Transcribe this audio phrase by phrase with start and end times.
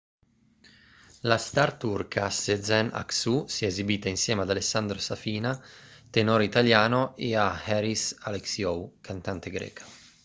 [1.31, 5.53] la star turca sezen aksu si è esibita insieme ad alessandro safina
[6.09, 9.85] tenore italiano e a haris alexiou cantante greca